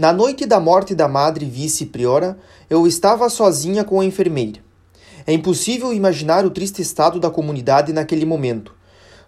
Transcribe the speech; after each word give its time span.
Na 0.00 0.14
noite 0.14 0.46
da 0.46 0.58
morte 0.58 0.94
da 0.94 1.06
madre 1.06 1.44
vice-priora, 1.44 2.38
eu 2.70 2.86
estava 2.86 3.28
sozinha 3.28 3.84
com 3.84 4.00
a 4.00 4.04
enfermeira. 4.06 4.58
É 5.26 5.32
impossível 5.34 5.92
imaginar 5.92 6.42
o 6.46 6.50
triste 6.50 6.80
estado 6.80 7.20
da 7.20 7.28
comunidade 7.28 7.92
naquele 7.92 8.24
momento. 8.24 8.74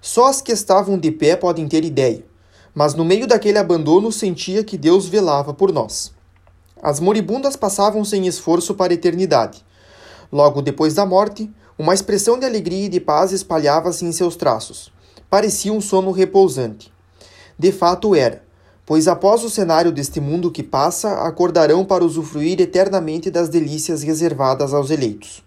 Só 0.01 0.29
as 0.29 0.41
que 0.41 0.51
estavam 0.51 0.97
de 0.97 1.11
pé 1.11 1.37
podem 1.37 1.69
ter 1.69 1.85
ideia, 1.85 2.25
mas 2.75 2.95
no 2.95 3.05
meio 3.05 3.27
daquele 3.27 3.59
abandono 3.59 4.11
sentia 4.11 4.65
que 4.65 4.79
Deus 4.79 5.07
velava 5.07 5.53
por 5.53 5.71
nós. 5.71 6.11
As 6.83 6.99
moribundas 6.99 7.55
passavam 7.55 8.03
sem 8.03 8.27
esforço 8.27 8.75
para 8.75 8.95
a 8.95 8.97
eternidade. 8.97 9.63
Logo 10.33 10.63
depois 10.63 10.95
da 10.95 11.05
morte, 11.05 11.51
uma 11.79 11.93
expressão 11.93 12.39
de 12.39 12.47
alegria 12.47 12.87
e 12.87 12.89
de 12.89 12.99
paz 12.99 13.31
espalhava-se 13.31 14.07
em 14.07 14.13
seus 14.13 14.37
traços. 14.37 14.91
Parecia 15.29 15.71
um 15.71 15.83
sono 15.83 16.13
repousante. 16.13 16.91
De 17.59 17.71
fato 17.73 18.15
era 18.15 18.51
pois 18.85 19.07
após 19.07 19.45
o 19.45 19.51
cenário 19.51 19.93
deste 19.93 20.21
mundo 20.21 20.51
que 20.51 20.63
passa, 20.63 21.23
acordarão 21.27 21.85
para 21.85 22.05
usufruir 22.05 22.61
eternamente 22.61 23.31
das 23.31 23.49
delícias 23.49 24.03
reservadas 24.03 24.75
aos 24.75 24.91
eleitos. 24.91 25.43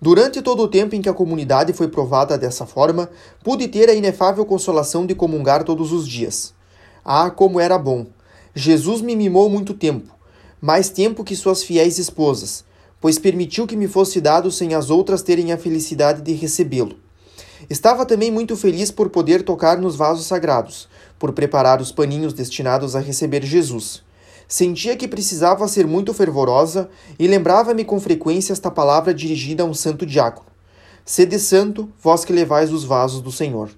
Durante 0.00 0.40
todo 0.40 0.62
o 0.62 0.68
tempo 0.68 0.94
em 0.94 1.02
que 1.02 1.08
a 1.08 1.14
comunidade 1.14 1.72
foi 1.72 1.88
provada 1.88 2.38
dessa 2.38 2.64
forma, 2.64 3.10
pude 3.44 3.68
ter 3.68 3.88
a 3.90 3.94
inefável 3.94 4.46
consolação 4.46 5.04
de 5.04 5.14
comungar 5.14 5.62
todos 5.62 5.92
os 5.92 6.08
dias. 6.08 6.54
Ah, 7.04 7.30
como 7.30 7.60
era 7.60 7.78
bom! 7.78 8.06
Jesus 8.54 9.00
me 9.00 9.14
mimou 9.14 9.48
muito 9.48 9.74
tempo, 9.74 10.14
mais 10.60 10.88
tempo 10.88 11.22
que 11.22 11.36
suas 11.36 11.62
fiéis 11.62 11.98
esposas, 11.98 12.64
pois 13.00 13.18
permitiu 13.18 13.66
que 13.66 13.76
me 13.76 13.86
fosse 13.86 14.20
dado 14.20 14.50
sem 14.50 14.74
as 14.74 14.90
outras 14.90 15.22
terem 15.22 15.52
a 15.52 15.58
felicidade 15.58 16.22
de 16.22 16.32
recebê-lo. 16.32 16.96
Estava 17.68 18.06
também 18.06 18.30
muito 18.30 18.56
feliz 18.56 18.90
por 18.90 19.10
poder 19.10 19.42
tocar 19.42 19.78
nos 19.78 19.96
vasos 19.96 20.26
sagrados, 20.26 20.88
por 21.18 21.32
preparar 21.32 21.80
os 21.80 21.92
paninhos 21.92 22.32
destinados 22.32 22.96
a 22.96 23.00
receber 23.00 23.44
Jesus. 23.44 24.02
Sentia 24.48 24.96
que 24.96 25.06
precisava 25.06 25.68
ser 25.68 25.86
muito 25.86 26.12
fervorosa 26.14 26.88
e 27.18 27.26
lembrava-me 27.28 27.84
com 27.84 28.00
frequência 28.00 28.52
esta 28.52 28.70
palavra 28.70 29.14
dirigida 29.14 29.62
a 29.62 29.66
um 29.66 29.74
santo 29.74 30.04
diácono: 30.06 30.48
Sede 31.04 31.38
santo, 31.38 31.88
vós 32.02 32.24
que 32.24 32.32
levais 32.32 32.72
os 32.72 32.82
vasos 32.82 33.20
do 33.20 33.30
Senhor. 33.30 33.70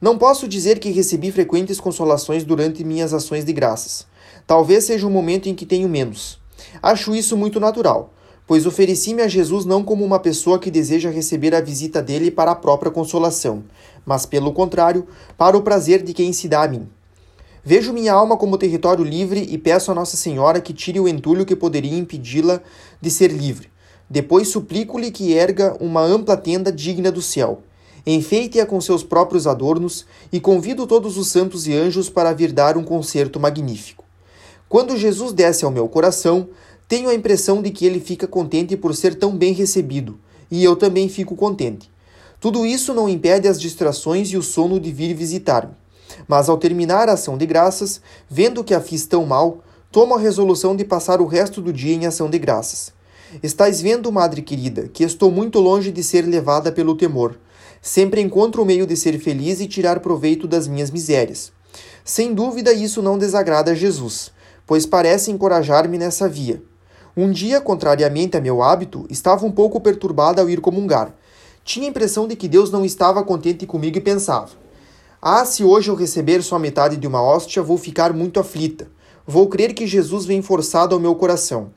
Não 0.00 0.18
posso 0.18 0.48
dizer 0.48 0.80
que 0.80 0.90
recebi 0.90 1.30
frequentes 1.30 1.78
consolações 1.78 2.42
durante 2.42 2.82
minhas 2.82 3.14
ações 3.14 3.44
de 3.44 3.52
graças. 3.52 4.04
Talvez 4.46 4.84
seja 4.84 5.06
um 5.06 5.10
momento 5.10 5.48
em 5.48 5.54
que 5.54 5.64
tenho 5.64 5.88
menos. 5.88 6.40
Acho 6.82 7.14
isso 7.14 7.36
muito 7.36 7.60
natural, 7.60 8.12
pois 8.52 8.66
ofereci-me 8.66 9.22
a 9.22 9.28
Jesus 9.28 9.64
não 9.64 9.82
como 9.82 10.04
uma 10.04 10.18
pessoa 10.18 10.58
que 10.58 10.70
deseja 10.70 11.08
receber 11.08 11.54
a 11.54 11.60
visita 11.62 12.02
dele 12.02 12.30
para 12.30 12.50
a 12.50 12.54
própria 12.54 12.92
consolação, 12.92 13.64
mas, 14.04 14.26
pelo 14.26 14.52
contrário, 14.52 15.06
para 15.38 15.56
o 15.56 15.62
prazer 15.62 16.02
de 16.02 16.12
quem 16.12 16.34
se 16.34 16.48
dá 16.48 16.64
a 16.64 16.68
mim. 16.68 16.86
Vejo 17.64 17.94
minha 17.94 18.12
alma 18.12 18.36
como 18.36 18.58
território 18.58 19.02
livre 19.02 19.48
e 19.50 19.56
peço 19.56 19.90
a 19.90 19.94
Nossa 19.94 20.18
Senhora 20.18 20.60
que 20.60 20.74
tire 20.74 21.00
o 21.00 21.08
entulho 21.08 21.46
que 21.46 21.56
poderia 21.56 21.96
impedi-la 21.96 22.60
de 23.00 23.10
ser 23.10 23.28
livre. 23.28 23.70
Depois 24.10 24.48
suplico-lhe 24.48 25.10
que 25.10 25.32
erga 25.32 25.74
uma 25.80 26.02
ampla 26.02 26.36
tenda 26.36 26.70
digna 26.70 27.10
do 27.10 27.22
céu. 27.22 27.62
Enfeite-a 28.06 28.66
com 28.66 28.78
seus 28.82 29.02
próprios 29.02 29.46
adornos 29.46 30.04
e 30.30 30.38
convido 30.38 30.86
todos 30.86 31.16
os 31.16 31.28
santos 31.28 31.66
e 31.66 31.72
anjos 31.72 32.10
para 32.10 32.34
vir 32.34 32.52
dar 32.52 32.76
um 32.76 32.84
concerto 32.84 33.40
magnífico. 33.40 34.04
Quando 34.68 34.96
Jesus 34.96 35.32
desce 35.34 35.66
ao 35.66 35.70
meu 35.70 35.86
coração, 35.88 36.48
tenho 36.92 37.08
a 37.08 37.14
impressão 37.14 37.62
de 37.62 37.70
que 37.70 37.86
ele 37.86 37.98
fica 37.98 38.26
contente 38.26 38.76
por 38.76 38.94
ser 38.94 39.14
tão 39.14 39.34
bem 39.34 39.54
recebido, 39.54 40.20
e 40.50 40.62
eu 40.62 40.76
também 40.76 41.08
fico 41.08 41.34
contente. 41.34 41.90
Tudo 42.38 42.66
isso 42.66 42.92
não 42.92 43.08
impede 43.08 43.48
as 43.48 43.58
distrações 43.58 44.28
e 44.28 44.36
o 44.36 44.42
sono 44.42 44.78
de 44.78 44.92
vir 44.92 45.14
visitar-me. 45.14 45.72
Mas 46.28 46.50
ao 46.50 46.58
terminar 46.58 47.08
a 47.08 47.14
ação 47.14 47.38
de 47.38 47.46
graças, 47.46 48.02
vendo 48.28 48.62
que 48.62 48.74
a 48.74 48.80
fiz 48.82 49.06
tão 49.06 49.24
mal, 49.24 49.64
tomo 49.90 50.14
a 50.14 50.18
resolução 50.18 50.76
de 50.76 50.84
passar 50.84 51.22
o 51.22 51.26
resto 51.26 51.62
do 51.62 51.72
dia 51.72 51.94
em 51.94 52.04
ação 52.04 52.28
de 52.28 52.38
graças. 52.38 52.92
Estais 53.42 53.80
vendo, 53.80 54.12
madre 54.12 54.42
querida, 54.42 54.86
que 54.92 55.02
estou 55.02 55.30
muito 55.30 55.60
longe 55.60 55.90
de 55.90 56.02
ser 56.02 56.26
levada 56.26 56.70
pelo 56.70 56.94
temor. 56.94 57.38
Sempre 57.80 58.20
encontro 58.20 58.60
o 58.60 58.66
meio 58.66 58.86
de 58.86 58.98
ser 58.98 59.18
feliz 59.18 59.62
e 59.62 59.66
tirar 59.66 60.00
proveito 60.00 60.46
das 60.46 60.68
minhas 60.68 60.90
misérias. 60.90 61.52
Sem 62.04 62.34
dúvida, 62.34 62.70
isso 62.70 63.00
não 63.00 63.16
desagrada 63.16 63.70
a 63.70 63.74
Jesus, 63.74 64.30
pois 64.66 64.84
parece 64.84 65.30
encorajar-me 65.30 65.96
nessa 65.96 66.28
via. 66.28 66.62
Um 67.14 67.30
dia, 67.30 67.60
contrariamente 67.60 68.38
a 68.38 68.40
meu 68.40 68.62
hábito, 68.62 69.06
estava 69.10 69.44
um 69.44 69.52
pouco 69.52 69.78
perturbada 69.78 70.40
ao 70.40 70.48
ir 70.48 70.62
comungar. 70.62 71.14
Tinha 71.62 71.86
a 71.86 71.90
impressão 71.90 72.26
de 72.26 72.34
que 72.34 72.48
Deus 72.48 72.70
não 72.70 72.86
estava 72.86 73.22
contente 73.22 73.66
comigo 73.66 73.98
e 73.98 74.00
pensava: 74.00 74.48
Ah, 75.20 75.44
se 75.44 75.62
hoje 75.62 75.90
eu 75.90 75.94
receber 75.94 76.42
só 76.42 76.58
metade 76.58 76.96
de 76.96 77.06
uma 77.06 77.22
hóstia, 77.22 77.62
vou 77.62 77.76
ficar 77.76 78.14
muito 78.14 78.40
aflita. 78.40 78.88
Vou 79.26 79.46
crer 79.46 79.74
que 79.74 79.86
Jesus 79.86 80.24
vem 80.24 80.40
forçado 80.40 80.94
ao 80.94 81.00
meu 81.00 81.14
coração. 81.14 81.70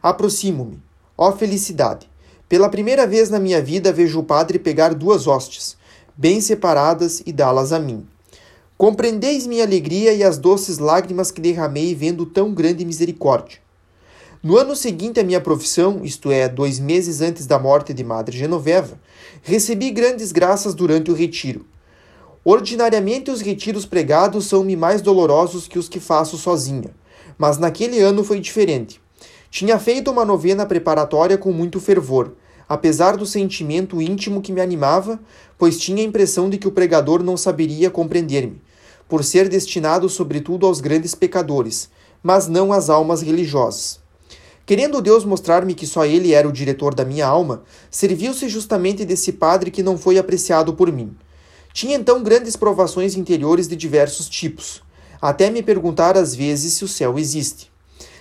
Aproximo-me. 0.00 0.80
Ó 1.18 1.32
felicidade! 1.32 2.08
Pela 2.48 2.68
primeira 2.68 3.08
vez 3.08 3.28
na 3.28 3.40
minha 3.40 3.60
vida 3.60 3.92
vejo 3.92 4.20
o 4.20 4.24
Padre 4.24 4.56
pegar 4.56 4.94
duas 4.94 5.26
hóstias, 5.26 5.76
bem 6.16 6.40
separadas, 6.40 7.20
e 7.26 7.32
dá-las 7.32 7.72
a 7.72 7.80
mim. 7.80 8.06
Compreendeis 8.78 9.48
minha 9.48 9.64
alegria 9.64 10.12
e 10.12 10.22
as 10.22 10.38
doces 10.38 10.78
lágrimas 10.78 11.32
que 11.32 11.40
derramei 11.40 11.92
vendo 11.92 12.24
tão 12.24 12.54
grande 12.54 12.84
misericórdia. 12.84 13.65
No 14.42 14.58
ano 14.58 14.76
seguinte 14.76 15.18
à 15.18 15.24
minha 15.24 15.40
profissão, 15.40 16.00
isto 16.04 16.30
é, 16.30 16.46
dois 16.48 16.78
meses 16.78 17.20
antes 17.22 17.46
da 17.46 17.58
morte 17.58 17.94
de 17.94 18.04
Madre 18.04 18.36
Genoveva, 18.36 19.00
recebi 19.42 19.90
grandes 19.90 20.30
graças 20.30 20.74
durante 20.74 21.10
o 21.10 21.14
retiro. 21.14 21.66
Ordinariamente, 22.44 23.30
os 23.30 23.40
retiros 23.40 23.86
pregados 23.86 24.44
são-me 24.46 24.76
mais 24.76 25.00
dolorosos 25.00 25.66
que 25.66 25.78
os 25.78 25.88
que 25.88 25.98
faço 25.98 26.36
sozinha, 26.36 26.90
mas 27.38 27.56
naquele 27.56 27.98
ano 28.00 28.22
foi 28.22 28.38
diferente. 28.38 29.00
Tinha 29.50 29.78
feito 29.78 30.10
uma 30.10 30.24
novena 30.24 30.66
preparatória 30.66 31.38
com 31.38 31.50
muito 31.50 31.80
fervor, 31.80 32.32
apesar 32.68 33.16
do 33.16 33.24
sentimento 33.24 34.02
íntimo 34.02 34.42
que 34.42 34.52
me 34.52 34.60
animava, 34.60 35.18
pois 35.56 35.78
tinha 35.78 36.02
a 36.02 36.06
impressão 36.06 36.50
de 36.50 36.58
que 36.58 36.68
o 36.68 36.72
pregador 36.72 37.22
não 37.22 37.38
saberia 37.38 37.90
compreender-me, 37.90 38.60
por 39.08 39.24
ser 39.24 39.48
destinado 39.48 40.08
sobretudo 40.10 40.66
aos 40.66 40.80
grandes 40.80 41.14
pecadores, 41.14 41.88
mas 42.22 42.46
não 42.46 42.72
às 42.72 42.90
almas 42.90 43.22
religiosas. 43.22 44.04
Querendo 44.66 45.00
Deus 45.00 45.24
mostrar-me 45.24 45.74
que 45.74 45.86
só 45.86 46.04
Ele 46.04 46.34
era 46.34 46.48
o 46.48 46.52
diretor 46.52 46.92
da 46.92 47.04
minha 47.04 47.24
alma, 47.24 47.62
serviu-se 47.88 48.48
justamente 48.48 49.04
desse 49.04 49.32
padre 49.32 49.70
que 49.70 49.80
não 49.80 49.96
foi 49.96 50.18
apreciado 50.18 50.74
por 50.74 50.90
mim. 50.90 51.16
Tinha 51.72 51.94
então 51.94 52.20
grandes 52.20 52.56
provações 52.56 53.14
interiores 53.14 53.68
de 53.68 53.76
diversos 53.76 54.28
tipos, 54.28 54.82
até 55.22 55.50
me 55.50 55.62
perguntar 55.62 56.16
às 56.16 56.34
vezes 56.34 56.72
se 56.72 56.84
o 56.84 56.88
céu 56.88 57.16
existe. 57.16 57.70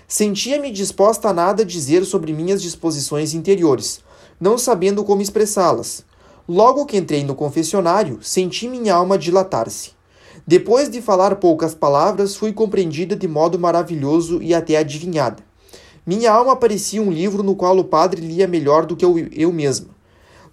Sentia-me 0.07 0.69
disposta 0.69 1.29
a 1.29 1.33
nada 1.33 1.65
dizer 1.65 2.05
sobre 2.05 2.31
minhas 2.31 2.61
disposições 2.61 3.33
interiores, 3.33 4.01
não 4.39 4.55
sabendo 4.55 5.03
como 5.03 5.23
expressá-las. 5.23 6.05
Logo 6.47 6.85
que 6.85 6.97
entrei 6.97 7.23
no 7.23 7.33
confessionário, 7.33 8.19
senti 8.21 8.67
minha 8.67 8.93
alma 8.93 9.17
dilatar-se. 9.17 9.93
Depois 10.45 10.91
de 10.91 11.01
falar 11.01 11.37
poucas 11.37 11.73
palavras, 11.73 12.35
fui 12.35 12.53
compreendida 12.53 13.15
de 13.15 13.27
modo 13.27 13.57
maravilhoso 13.57 14.43
e 14.43 14.53
até 14.53 14.77
adivinhada. 14.77 15.44
Minha 16.05 16.31
alma 16.31 16.55
parecia 16.55 17.01
um 17.01 17.11
livro 17.11 17.41
no 17.41 17.55
qual 17.55 17.77
o 17.77 17.83
padre 17.83 18.21
lia 18.21 18.47
melhor 18.47 18.85
do 18.85 18.95
que 18.95 19.03
eu, 19.03 19.17
eu 19.31 19.51
mesma. 19.51 19.87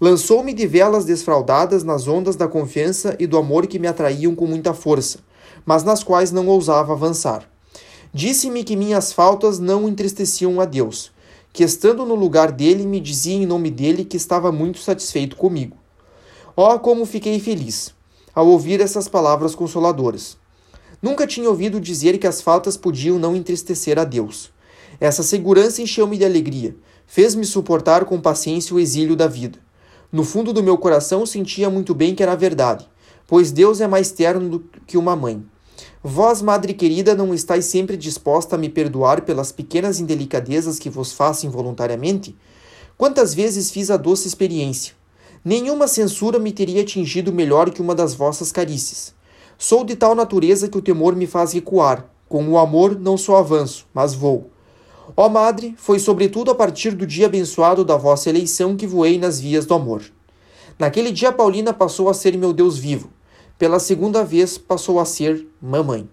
Lançou-me 0.01 0.55
de 0.55 0.67
velas 0.67 1.05
desfraldadas 1.05 1.85
nas 1.85 2.09
ondas 2.09 2.37
da 2.37 2.49
confiança 2.49 3.15
e 3.19 3.27
do 3.27 3.37
amor 3.37 3.67
que 3.67 3.79
me 3.79 3.87
atraíam 3.87 4.35
com 4.35 4.47
muita 4.47 4.73
força, 4.73 5.19
mas 5.67 5.85
nas 5.85 6.03
quais 6.03 6.33
não 6.33 6.49
ousava 6.49 6.93
avançar. 6.93 7.49
Disse-me 8.15 8.65
que 8.65 8.77
minhas 8.77 9.13
faltas 9.13 9.59
não 9.59 9.89
entristeciam 9.89 10.61
a 10.61 10.65
Deus, 10.65 11.13
que 11.53 11.63
estando 11.63 12.07
no 12.07 12.15
lugar 12.15 12.51
dele 12.51 12.87
me 12.87 12.99
dizia 12.99 13.35
em 13.35 13.47
nome 13.47 13.71
dele 13.71 14.05
que 14.05 14.17
estava 14.17 14.51
muito 14.51 14.79
satisfeito 14.79 15.37
comigo. 15.37 15.77
Oh, 16.57 16.79
como 16.79 17.07
fiquei 17.07 17.39
feliz 17.39 17.95
ao 18.35 18.47
ouvir 18.49 18.81
essas 18.81 19.09
palavras 19.09 19.55
consoladoras. 19.55 20.37
Nunca 21.01 21.27
tinha 21.27 21.49
ouvido 21.49 21.81
dizer 21.81 22.19
que 22.19 22.27
as 22.27 22.41
faltas 22.41 22.77
podiam 22.77 23.19
não 23.19 23.37
entristecer 23.37 23.99
a 23.99 24.05
Deus. 24.05 24.51
Essa 25.03 25.25
segurança 25.25 25.83
encheu-me 25.83 26.17
de 26.17 26.25
alegria, 26.25 26.77
fez-me 27.09 27.45
suportar 27.45 28.05
com 28.05 28.21
paciência 28.21 28.73
o 28.73 28.79
exílio 28.79 29.17
da 29.17 29.27
vida. 29.27 29.59
No 30.13 30.23
fundo 30.23 30.53
do 30.53 30.63
meu 30.63 30.79
coração 30.79 31.27
sentia 31.27 31.69
muito 31.69 31.93
bem 31.93 32.15
que 32.15 32.23
era 32.23 32.37
verdade, 32.37 32.89
pois 33.27 33.51
Deus 33.51 33.81
é 33.81 33.89
mais 33.89 34.13
terno 34.13 34.49
do 34.49 34.65
que 34.87 34.97
uma 34.97 35.17
mãe. 35.17 35.45
Vós, 36.05 36.41
madre 36.41 36.73
querida, 36.73 37.17
não 37.17 37.35
estáis 37.35 37.65
sempre 37.65 37.97
disposta 37.97 38.55
a 38.55 38.59
me 38.59 38.69
perdoar 38.69 39.23
pelas 39.23 39.51
pequenas 39.51 39.99
indelicadezas 39.99 40.79
que 40.79 40.89
vos 40.89 41.11
faço 41.11 41.49
involuntariamente? 41.49 42.37
Quantas 42.97 43.35
vezes 43.35 43.73
fiz 43.73 43.91
a 43.91 43.97
doce 43.97 44.29
experiência? 44.29 44.95
Nenhuma 45.45 45.89
censura 45.89 46.39
me 46.39 46.53
teria 46.53 46.83
atingido 46.83 47.33
melhor 47.33 47.71
que 47.71 47.83
uma 47.83 47.97
das 47.97 48.15
vossas 48.15 48.53
carícias. 48.53 49.13
Sou 49.59 49.83
de 49.83 49.97
tal 49.97 50.15
natureza 50.15 50.69
que 50.69 50.79
o 50.79 50.83
temor 50.83 51.17
me 51.17 51.27
faz 51.27 51.53
recuar. 51.53 52.09
Com 52.29 52.49
o 52.49 52.57
amor 52.57 52.97
não 52.97 53.17
só 53.17 53.39
avanço, 53.39 53.85
mas 53.93 54.15
vou. 54.15 54.53
Ó 55.17 55.29
Madre, 55.29 55.75
foi 55.77 55.99
sobretudo 55.99 56.51
a 56.51 56.55
partir 56.55 56.93
do 56.93 57.07
dia 57.07 57.27
abençoado 57.27 57.85
da 57.85 57.97
vossa 57.97 58.29
eleição 58.31 58.77
que 58.77 58.87
voei 58.87 59.19
nas 59.19 59.41
vias 59.41 59.67
do 59.67 59.75
amor. 59.75 60.03
Naquele 60.79 61.11
dia, 61.11 61.33
Paulina 61.33 61.73
passou 61.73 62.09
a 62.09 62.15
ser 62.15 62.37
meu 62.37 62.53
Deus 62.53 62.79
vivo. 62.79 63.11
Pela 63.59 63.79
segunda 63.79 64.25
vez, 64.25 64.57
passou 64.57 64.99
a 64.99 65.05
ser 65.05 65.47
mamãe. 65.61 66.09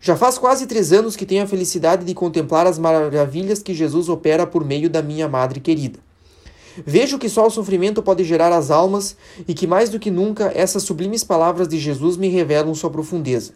Já 0.00 0.16
faz 0.16 0.36
quase 0.36 0.66
três 0.66 0.92
anos 0.92 1.16
que 1.16 1.24
tenho 1.24 1.42
a 1.42 1.46
felicidade 1.46 2.04
de 2.04 2.14
contemplar 2.14 2.66
as 2.66 2.78
maravilhas 2.78 3.62
que 3.62 3.74
Jesus 3.74 4.08
opera 4.08 4.46
por 4.46 4.64
meio 4.64 4.90
da 4.90 5.02
minha 5.02 5.28
madre 5.28 5.60
querida. 5.60 5.98
Vejo 6.84 7.18
que 7.18 7.28
só 7.28 7.46
o 7.46 7.50
sofrimento 7.50 8.02
pode 8.02 8.24
gerar 8.24 8.52
as 8.52 8.70
almas 8.70 9.16
e 9.46 9.54
que 9.54 9.66
mais 9.66 9.90
do 9.90 9.98
que 9.98 10.10
nunca 10.10 10.52
essas 10.54 10.82
sublimes 10.82 11.22
palavras 11.22 11.68
de 11.68 11.78
Jesus 11.78 12.16
me 12.16 12.28
revelam 12.28 12.74
sua 12.74 12.90
profundeza. 12.90 13.52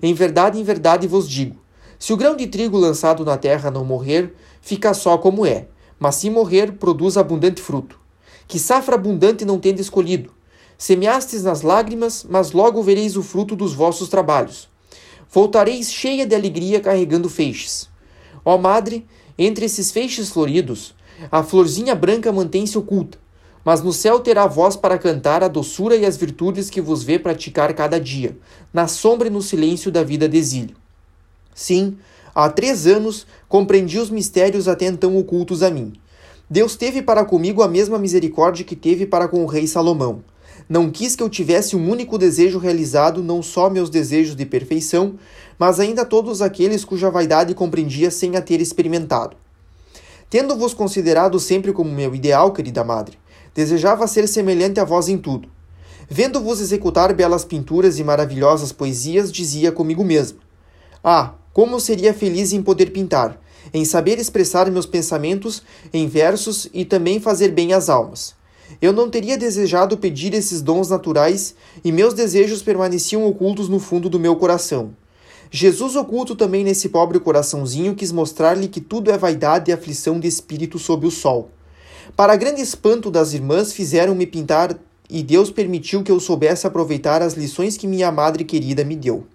Em 0.00 0.14
verdade, 0.14 0.58
em 0.58 0.62
verdade 0.62 1.06
vos 1.06 1.28
digo: 1.28 1.56
se 2.02 2.12
o 2.12 2.16
grão 2.16 2.34
de 2.34 2.48
trigo 2.48 2.76
lançado 2.76 3.24
na 3.24 3.36
terra 3.36 3.70
não 3.70 3.84
morrer, 3.84 4.34
fica 4.60 4.92
só 4.92 5.16
como 5.16 5.46
é, 5.46 5.68
mas 6.00 6.16
se 6.16 6.28
morrer, 6.28 6.72
produz 6.72 7.16
abundante 7.16 7.62
fruto. 7.62 7.96
Que 8.48 8.58
safra 8.58 8.96
abundante 8.96 9.44
não 9.44 9.60
tendes 9.60 9.82
escolhido. 9.82 10.32
Semeastes 10.76 11.44
nas 11.44 11.62
lágrimas, 11.62 12.26
mas 12.28 12.50
logo 12.50 12.82
vereis 12.82 13.16
o 13.16 13.22
fruto 13.22 13.54
dos 13.54 13.72
vossos 13.72 14.08
trabalhos. 14.08 14.68
Voltareis 15.30 15.92
cheia 15.92 16.26
de 16.26 16.34
alegria 16.34 16.80
carregando 16.80 17.28
feixes. 17.28 17.88
Ó 18.44 18.58
madre, 18.58 19.06
entre 19.38 19.66
esses 19.66 19.92
feixes 19.92 20.28
floridos, 20.28 20.96
a 21.30 21.44
florzinha 21.44 21.94
branca 21.94 22.32
mantém-se 22.32 22.76
oculta, 22.76 23.16
mas 23.64 23.80
no 23.80 23.92
céu 23.92 24.18
terá 24.18 24.48
voz 24.48 24.74
para 24.74 24.98
cantar 24.98 25.44
a 25.44 25.46
doçura 25.46 25.94
e 25.94 26.04
as 26.04 26.16
virtudes 26.16 26.68
que 26.68 26.80
vos 26.80 27.04
vê 27.04 27.16
praticar 27.16 27.72
cada 27.74 28.00
dia, 28.00 28.36
na 28.74 28.88
sombra 28.88 29.28
e 29.28 29.30
no 29.30 29.40
silêncio 29.40 29.88
da 29.92 30.02
vida 30.02 30.28
de 30.28 30.36
exílio. 30.36 30.81
Sim, 31.54 31.96
há 32.34 32.48
três 32.48 32.86
anos 32.86 33.26
compreendi 33.48 33.98
os 33.98 34.10
mistérios 34.10 34.68
até 34.68 34.86
então 34.86 35.16
ocultos 35.16 35.62
a 35.62 35.70
mim. 35.70 35.92
Deus 36.48 36.76
teve 36.76 37.02
para 37.02 37.24
comigo 37.24 37.62
a 37.62 37.68
mesma 37.68 37.98
misericórdia 37.98 38.64
que 38.64 38.76
teve 38.76 39.06
para 39.06 39.28
com 39.28 39.42
o 39.42 39.46
rei 39.46 39.66
Salomão 39.66 40.22
não 40.68 40.90
quis 40.90 41.16
que 41.16 41.22
eu 41.22 41.28
tivesse 41.28 41.76
um 41.76 41.90
único 41.90 42.16
desejo 42.16 42.58
realizado, 42.58 43.22
não 43.22 43.42
só 43.42 43.68
meus 43.68 43.90
desejos 43.90 44.34
de 44.34 44.46
perfeição, 44.46 45.14
mas 45.58 45.78
ainda 45.80 46.04
todos 46.04 46.40
aqueles 46.40 46.84
cuja 46.84 47.10
vaidade 47.10 47.54
compreendia 47.54 48.10
sem 48.10 48.36
a 48.36 48.42
ter 48.42 48.60
experimentado. 48.60 49.36
Tendo-vos 50.30 50.72
considerado 50.72 51.38
sempre 51.38 51.72
como 51.72 51.92
meu 51.92 52.14
ideal, 52.14 52.52
querida 52.52 52.82
madre, 52.82 53.18
desejava 53.54 54.06
ser 54.06 54.26
semelhante 54.26 54.80
a 54.80 54.84
vós 54.84 55.08
em 55.08 55.18
tudo. 55.18 55.48
Vendo-vos 56.08 56.60
executar 56.60 57.12
belas 57.14 57.44
pinturas 57.44 57.98
e 57.98 58.04
maravilhosas 58.04 58.72
poesias, 58.72 59.30
dizia 59.30 59.70
comigo 59.70 60.02
mesmo: 60.02 60.38
Ah, 61.04 61.34
como 61.52 61.78
seria 61.78 62.14
feliz 62.14 62.52
em 62.52 62.62
poder 62.62 62.90
pintar, 62.90 63.40
em 63.72 63.84
saber 63.84 64.18
expressar 64.18 64.70
meus 64.70 64.86
pensamentos 64.86 65.62
em 65.92 66.06
versos 66.06 66.68
e 66.72 66.84
também 66.84 67.20
fazer 67.20 67.48
bem 67.48 67.72
às 67.72 67.88
almas. 67.88 68.34
Eu 68.80 68.92
não 68.92 69.10
teria 69.10 69.36
desejado 69.36 69.98
pedir 69.98 70.32
esses 70.34 70.62
dons 70.62 70.88
naturais 70.88 71.54
e 71.84 71.92
meus 71.92 72.14
desejos 72.14 72.62
permaneciam 72.62 73.26
ocultos 73.26 73.68
no 73.68 73.78
fundo 73.78 74.08
do 74.08 74.18
meu 74.18 74.36
coração. 74.36 74.96
Jesus, 75.50 75.96
oculto 75.96 76.34
também 76.34 76.64
nesse 76.64 76.88
pobre 76.88 77.20
coraçãozinho, 77.20 77.94
quis 77.94 78.10
mostrar-lhe 78.10 78.68
que 78.68 78.80
tudo 78.80 79.10
é 79.10 79.18
vaidade 79.18 79.70
e 79.70 79.74
aflição 79.74 80.18
de 80.18 80.26
espírito 80.26 80.78
sob 80.78 81.06
o 81.06 81.10
sol. 81.10 81.50
Para 82.16 82.36
grande 82.36 82.62
espanto 82.62 83.10
das 83.10 83.34
irmãs, 83.34 83.72
fizeram-me 83.72 84.26
pintar 84.26 84.78
e 85.10 85.22
Deus 85.22 85.50
permitiu 85.50 86.02
que 86.02 86.10
eu 86.10 86.18
soubesse 86.18 86.66
aproveitar 86.66 87.20
as 87.20 87.34
lições 87.34 87.76
que 87.76 87.86
minha 87.86 88.10
madre 88.10 88.44
querida 88.44 88.82
me 88.82 88.96
deu. 88.96 89.26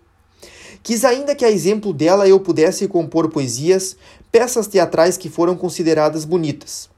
Quis 0.88 1.04
ainda 1.04 1.36
que, 1.36 1.44
a 1.44 1.52
exemplo 1.52 1.92
dela, 1.92 2.30
eu 2.30 2.40
pudesse 2.40 2.88
compor 2.88 3.28
poesias, 3.28 3.98
peças 4.32 4.68
teatrais 4.68 5.18
que 5.18 5.28
foram 5.28 5.54
consideradas 5.54 6.24
bonitas. 6.24 6.90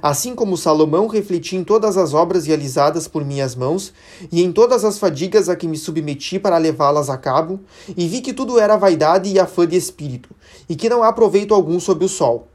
Assim 0.00 0.32
como 0.32 0.56
Salomão, 0.56 1.08
refleti 1.08 1.56
em 1.56 1.64
todas 1.64 1.96
as 1.96 2.14
obras 2.14 2.46
realizadas 2.46 3.08
por 3.08 3.24
minhas 3.24 3.56
mãos 3.56 3.92
e 4.30 4.44
em 4.44 4.52
todas 4.52 4.84
as 4.84 4.96
fadigas 4.96 5.48
a 5.48 5.56
que 5.56 5.66
me 5.66 5.76
submeti 5.76 6.38
para 6.38 6.56
levá-las 6.56 7.10
a 7.10 7.18
cabo, 7.18 7.58
e 7.96 8.06
vi 8.06 8.20
que 8.20 8.32
tudo 8.32 8.60
era 8.60 8.76
vaidade 8.76 9.28
e 9.28 9.40
afã 9.40 9.66
de 9.66 9.74
espírito, 9.74 10.30
e 10.68 10.76
que 10.76 10.88
não 10.88 11.02
há 11.02 11.12
proveito 11.12 11.52
algum 11.52 11.80
sob 11.80 12.04
o 12.04 12.08
sol. 12.08 12.46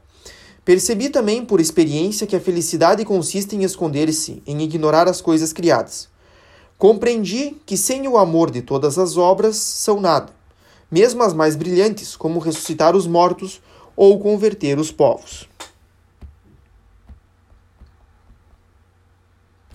Percebi 0.64 1.10
também, 1.10 1.44
por 1.44 1.60
experiência, 1.60 2.26
que 2.26 2.34
a 2.34 2.40
felicidade 2.40 3.04
consiste 3.04 3.54
em 3.54 3.62
esconder-se, 3.62 4.42
em 4.46 4.62
ignorar 4.62 5.06
as 5.06 5.20
coisas 5.20 5.52
criadas. 5.52 6.08
Compreendi 6.78 7.58
que 7.66 7.76
sem 7.76 8.08
o 8.08 8.16
amor 8.16 8.50
de 8.50 8.62
todas 8.62 8.98
as 8.98 9.18
obras 9.18 9.56
são 9.56 10.00
nada, 10.00 10.37
mesmo 10.90 11.22
as 11.22 11.34
mais 11.34 11.56
brilhantes, 11.56 12.16
como 12.16 12.38
ressuscitar 12.38 12.94
os 12.94 13.06
mortos 13.06 13.60
ou 13.96 14.18
converter 14.20 14.78
os 14.78 14.90
povos. 14.90 15.47